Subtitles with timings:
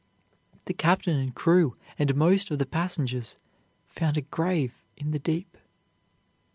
[0.65, 3.37] The captain and crew and most of the passengers
[3.85, 5.59] found a grave in the deep."